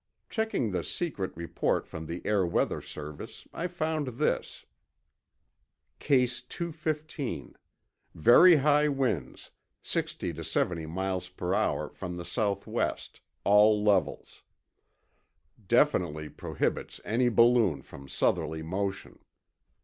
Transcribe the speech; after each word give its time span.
Checking 0.31 0.71
the 0.71 0.83
secret 0.83 1.31
report 1.37 1.85
from 1.85 2.07
the 2.07 2.25
Air 2.25 2.43
Weather 2.43 2.81
Service, 2.81 3.47
I 3.53 3.67
found 3.67 4.17
this: 4.17 4.65
"Case 5.99 6.41
2 6.41 6.71
15. 6.71 7.55
Very 8.15 8.55
high 8.55 8.87
winds, 8.87 9.51
60 9.83 10.41
70 10.43 10.87
miles 10.87 11.29
per 11.29 11.53
hour 11.53 11.87
from 11.91 12.17
southwest, 12.23 13.21
all 13.43 13.83
levels. 13.83 14.41
Definitely 15.67 16.29
prohibits 16.29 16.99
any 17.05 17.29
balloon 17.29 17.83
from 17.83 18.09
southerly 18.09 18.63
motion." 18.63 19.19